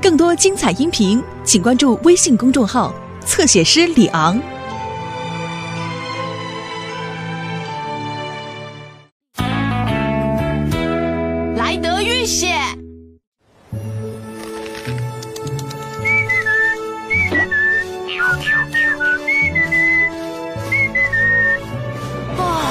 [0.00, 2.92] 更多精彩音频，请关注微信公众号
[3.24, 4.36] “侧写师李昂”。
[11.56, 12.48] 莱德浴血。
[22.36, 22.62] 哇，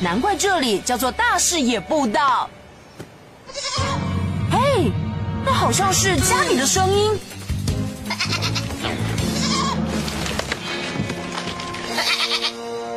[0.00, 2.50] 难怪这里叫做大视野步道。
[5.58, 7.10] 好像是家里的声音。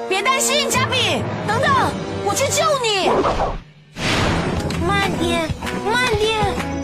[0.07, 1.91] 别担心，加比，等等，
[2.23, 3.09] 我去救你。
[4.85, 5.49] 慢点，
[5.91, 6.39] 慢点，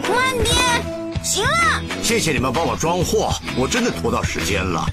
[0.09, 1.83] 慢点，行了。
[2.01, 4.83] 谢谢你们帮我装货，我真的拖到时间了。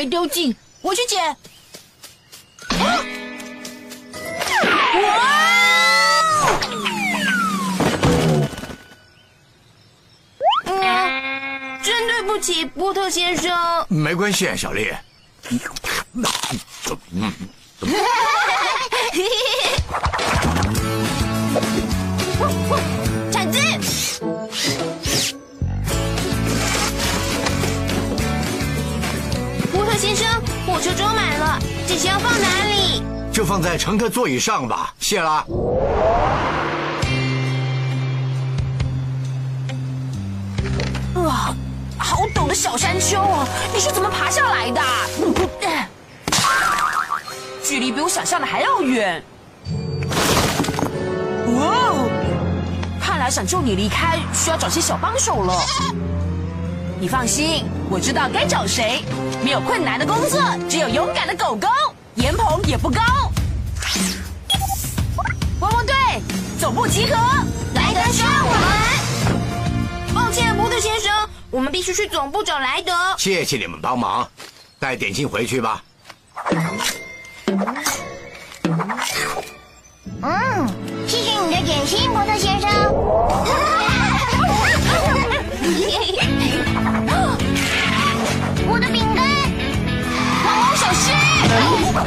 [0.00, 1.22] 哦，没丢进，我去捡。
[1.28, 1.36] 啊
[5.02, 5.10] 哇！
[10.64, 13.84] 嗯，真对不起，波特先生。
[13.88, 14.90] 没关系，小丽。
[15.50, 17.30] 嗯，
[30.00, 30.26] 先生，
[30.66, 33.02] 火车装满了，这些要放哪里？
[33.30, 34.94] 就放在乘客座椅上吧。
[34.98, 35.44] 谢啦。
[41.16, 41.54] 哇，
[41.98, 43.46] 好陡的小山丘啊！
[43.74, 44.80] 你是怎么爬下来的？
[47.62, 49.22] 距离比我想象的还要远。
[51.58, 52.08] 哇哦！
[52.98, 55.54] 看来想救你离开，需要找些小帮手了。
[56.98, 59.02] 你放心，我知道该找谁。
[59.42, 61.68] 没有困难的工作，只有勇敢的狗狗。
[62.14, 63.00] 岩棚也不高。
[65.60, 65.94] 汪汪队，
[66.58, 67.16] 总部集合，
[67.74, 70.14] 莱德需要我们。
[70.14, 72.92] 抱歉，波特先生，我们必须去总部找莱德。
[73.18, 74.28] 谢谢你们帮忙，
[74.78, 75.82] 带点心回去吧。
[80.22, 80.68] 嗯，
[81.06, 83.79] 谢谢你的点心，波特先生。
[91.90, 92.00] 心！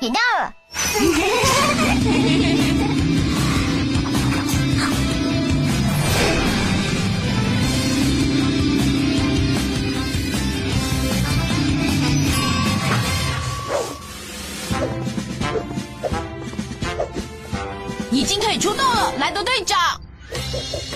[0.00, 0.52] 也到了。
[18.10, 19.78] 已经可以出动了，莱德队长。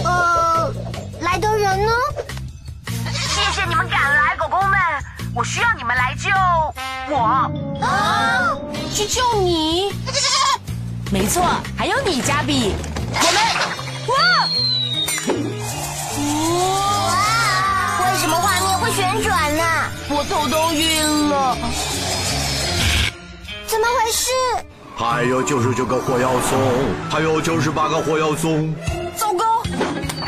[0.05, 0.50] 呃，
[1.77, 1.93] 呢？
[3.13, 4.79] 谢谢你们赶来，狗狗们，
[5.35, 6.31] 我需要你们来救
[7.15, 7.51] 我。
[7.81, 8.57] 啊！
[8.93, 9.93] 去救你？
[11.11, 11.45] 没错，
[11.77, 12.75] 还有你，加比。
[13.13, 13.43] 我们，
[14.09, 14.15] 哇！
[17.09, 18.13] 哇！
[18.13, 19.65] 为什么画面会旋转呢？
[20.09, 21.57] 我头都晕了。
[23.67, 24.31] 怎么回事？
[24.97, 26.59] 还有九十九个火药松，
[27.11, 29.00] 还有九十八个火药送，糟糕！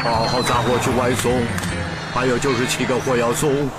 [0.03, 1.31] 好好杂货去外送，
[2.13, 3.71] 还有九十七个货要送。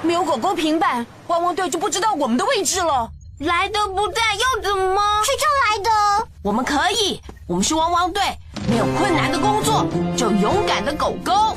[0.00, 3.06] 没有狗狗平板，汪汪队就不知道我们的位置了。
[3.40, 5.02] 来的不在，要怎么？
[5.22, 6.28] 去救来的。
[6.42, 8.22] 我们可以，我们是汪汪队，
[8.66, 9.86] 没有困难的工作，
[10.16, 11.54] 只有勇敢的狗狗。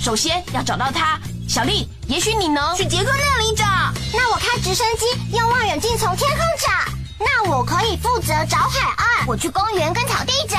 [0.00, 1.18] 首先要找到它，
[1.48, 3.64] 小丽，也许你能去杰克那里找。
[4.12, 6.70] 那我开直升机，用望远镜从天空找。
[7.18, 10.58] 那我可以负责找海岸，我去公园跟草地找。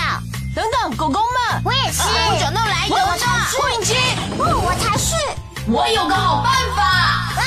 [0.55, 2.01] 等等，狗狗们，我也是。
[2.01, 3.17] 我找到莱德了，
[3.57, 3.93] 扩音机，
[4.38, 5.13] 不，我才是。
[5.67, 6.81] 我有个好办法。
[6.81, 7.43] 啊！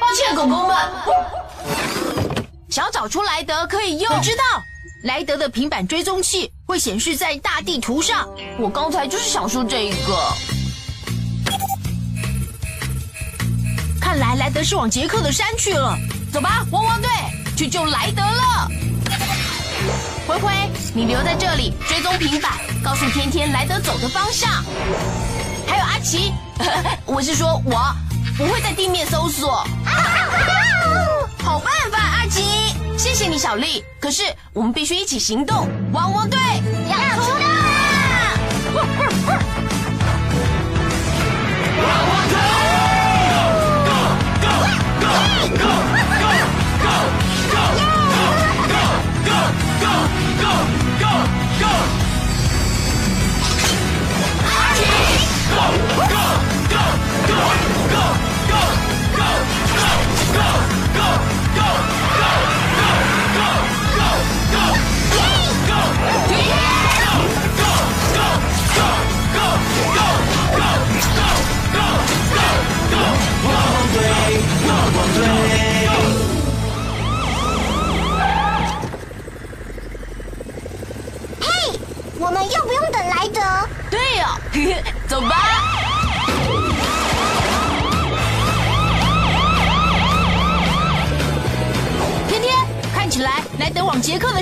[0.00, 0.74] 抱歉，狗狗们。
[2.70, 4.42] 想要找出莱德可以用，我知道，
[5.04, 8.26] 莱德的平板追踪器会显示在大地图上。
[8.58, 10.32] 我刚才就是想说这个。
[14.00, 15.98] 看来莱德是往杰克的山去了。
[16.32, 17.10] 走吧，汪汪队，
[17.58, 18.70] 去救莱德了。
[20.26, 20.52] 灰灰，
[20.94, 22.52] 你留在这里追踪平板，
[22.82, 24.50] 告诉天天来得走的方向。
[25.66, 26.32] 还有阿奇，
[27.06, 27.94] 我是说我
[28.36, 29.66] 不会在地面搜索。
[31.42, 32.44] 好办法，阿奇，
[32.96, 33.84] 谢谢你，小丽。
[34.00, 34.22] 可是
[34.52, 36.38] 我们必须一起行动，汪汪队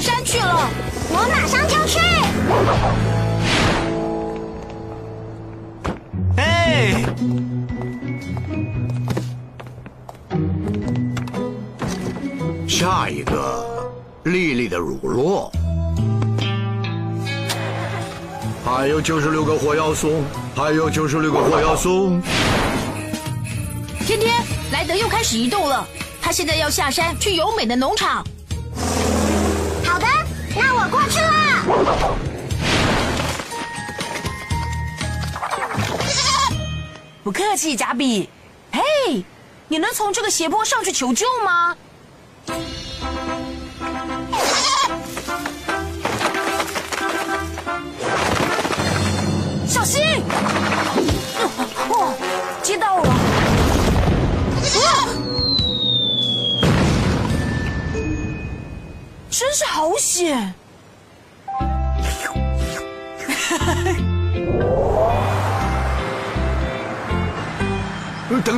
[0.00, 0.66] 的山去了。
[1.10, 1.98] 我马上就去。
[6.38, 7.04] 哎，
[12.66, 13.92] 下一个，
[14.24, 15.50] 丽丽的乳酪，
[18.64, 20.24] 还有九十六个火药松，
[20.56, 22.22] 还有九十六个火药松。
[24.06, 24.32] 天天，
[24.72, 25.86] 莱德又开始移动了。
[26.22, 28.24] 他现在要下山去优美的农场。
[37.22, 38.28] 不客气，贾比。
[38.72, 39.24] 嘿，
[39.68, 41.76] 你能从这个斜坡上去求救吗？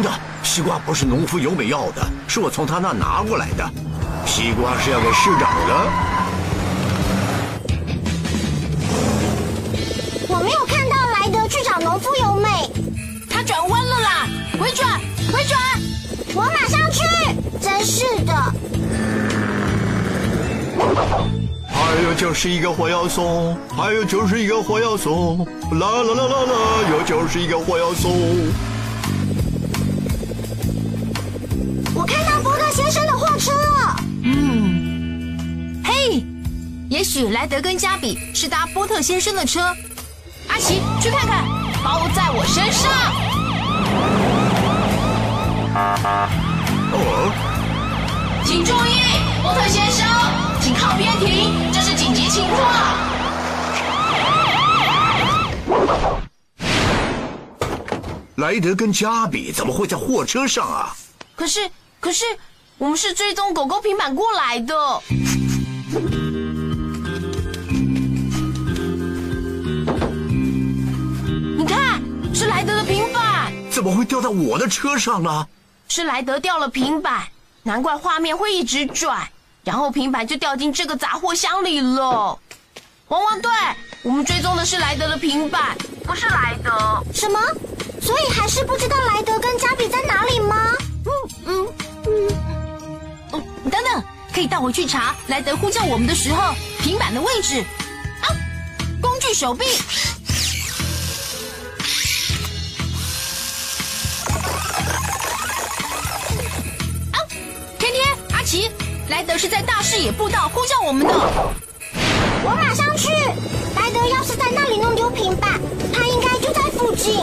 [0.02, 0.12] 呃等等，
[0.42, 3.70] 西瓜不是农夫尤美要的，是我从他那拿过来的。
[4.26, 5.74] 西瓜是要给市长的。
[10.28, 12.48] 我没有看到莱德去找农夫尤美，
[13.30, 14.28] 他转弯了啦！
[14.58, 14.98] 回转，
[15.32, 15.60] 回转！
[16.34, 17.02] 我马上去。
[17.60, 18.32] 真是的，
[21.68, 26.54] 还有就是一个火药松，还有就是一个火药松，啦啦啦啦啦，
[26.90, 28.12] 有就是一个火药松。
[36.92, 39.60] 也许莱德跟加比是搭波特先生的车。
[40.46, 41.42] 阿奇，去看看，
[41.82, 42.92] 包在我身上。
[46.92, 47.32] 哦，
[48.44, 49.00] 请注意，
[49.42, 50.06] 波特先生，
[50.60, 52.60] 请靠边停，这是紧急情况。
[58.36, 60.94] 莱德跟加比怎么会在货车上啊？
[61.34, 62.26] 可是，可是，
[62.76, 65.02] 我们是追踪狗狗平板过来的。
[73.82, 75.44] 怎么会掉在我的车上呢？
[75.88, 77.24] 是莱德掉了平板，
[77.64, 79.28] 难怪画面会一直转，
[79.64, 82.38] 然后平板就掉进这个杂货箱里了。
[83.08, 83.50] 汪汪队，
[84.04, 86.70] 我们追踪的是莱德的平板，不是莱德。
[87.12, 87.40] 什么？
[88.00, 90.56] 所以还是不知道莱德跟加比在哪里吗？
[91.04, 91.10] 嗯
[91.46, 91.68] 嗯
[93.32, 97.64] 嗯，等等，可以带我去查莱德呼叫我们的时候平板的位置。
[98.20, 98.30] 啊，
[99.02, 99.64] 工具手臂。
[109.32, 111.14] 德是在大视野步道呼叫我们的。
[112.44, 113.08] 我马上去。
[113.74, 115.58] 莱德要是在那里弄丢平板，
[115.90, 117.16] 他应该就在附近。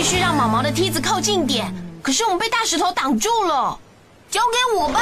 [0.00, 3.78] 必须让毛毛的梯子靠近点，可是我们被大石头挡住了。
[4.30, 4.98] 交给我吧。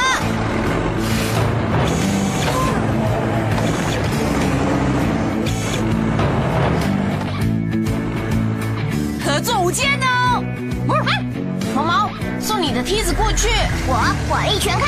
[9.23, 10.43] 合作无间哦！
[11.73, 13.47] 毛毛，送你的梯子过去。
[13.87, 13.95] 我
[14.27, 14.85] 火力全开，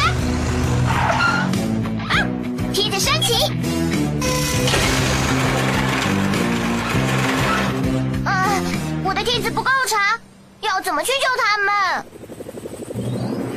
[10.81, 11.71] 要怎么去救他们？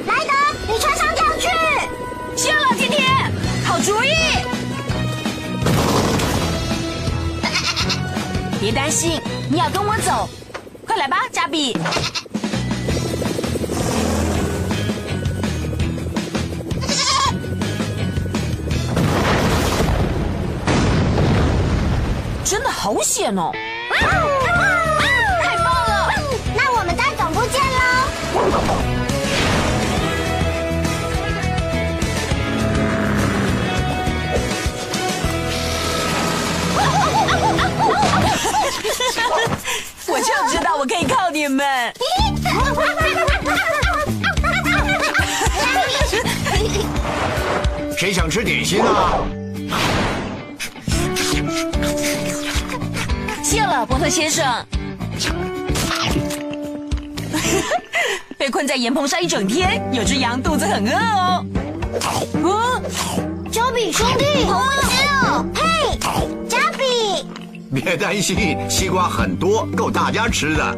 [0.06, 0.30] 莱德，
[0.68, 1.48] 你穿上脚去。
[2.36, 3.02] 谢了，天天，
[3.64, 4.10] 好主意。
[8.60, 9.18] 别担心，
[9.50, 10.28] 你要跟我走，
[10.86, 11.74] 快来吧，加比。
[22.44, 23.50] 真的好险哦！
[41.34, 41.66] 你们。
[47.98, 49.18] 谁想吃点心啊？
[53.42, 54.46] 谢了，伯特先生。
[58.38, 61.44] 被困在岩棚上一整天，有只羊肚子很饿哦。
[62.44, 62.80] 哦，
[63.50, 65.44] 加比兄弟，好饿哦！
[65.52, 65.98] 嘿，
[66.48, 67.26] 加比，
[67.72, 70.76] 别担心，西瓜很多，够大家吃的。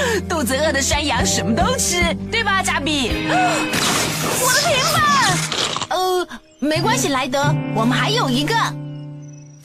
[0.28, 3.10] 肚子饿的山羊什么都吃，对吧，加比？
[4.40, 5.00] 我的平板。
[5.90, 6.26] 呃，
[6.58, 8.54] 没关系，莱德，我们还有一个。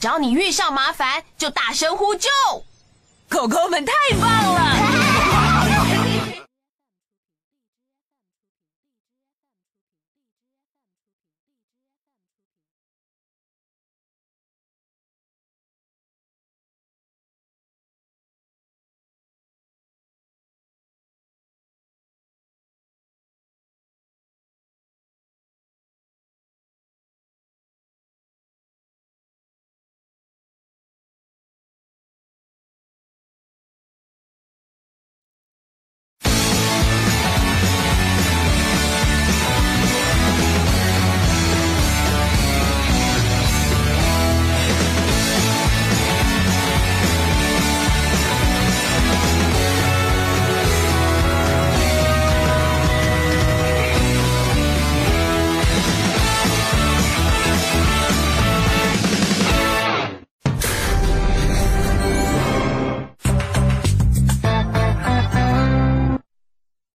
[0.00, 2.28] 只要你遇上麻烦，就大声呼救。
[3.28, 4.95] 狗狗们太棒了！